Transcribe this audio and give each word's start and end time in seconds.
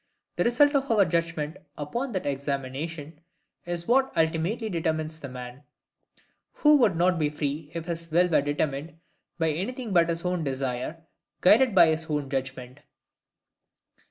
The 0.37 0.43
result 0.45 0.73
of 0.73 0.89
our 0.89 1.05
judgment 1.05 1.57
upon 1.77 2.11
that 2.13 2.25
examination 2.25 3.21
is 3.67 3.87
what 3.87 4.11
ultimately 4.17 4.67
determines 4.67 5.19
the 5.19 5.29
man; 5.29 5.61
who 6.53 6.79
could 6.79 6.95
not 6.95 7.19
be 7.19 7.29
FREE 7.29 7.69
if 7.75 7.85
his 7.85 8.09
will 8.09 8.27
were 8.27 8.41
determined 8.41 8.97
by 9.37 9.51
anything 9.51 9.93
but 9.93 10.09
his 10.09 10.25
own 10.25 10.43
desire, 10.43 11.05
guided 11.41 11.75
by 11.75 11.89
his 11.89 12.07
own 12.09 12.31
judgment. 12.31 12.79